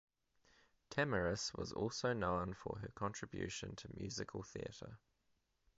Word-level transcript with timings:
Tamiris 0.89 1.53
was 1.53 1.71
also 1.71 2.11
known 2.11 2.55
for 2.55 2.79
her 2.79 2.91
contribution 2.95 3.75
to 3.75 3.95
musical 3.95 4.41
theatre. 4.41 4.97